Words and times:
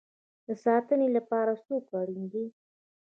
د 0.47 0.49
ساتنې 0.65 1.07
لپاره 1.17 1.51
څوک 1.65 1.85
اړین 1.99 2.23
دی؟ 2.31 2.45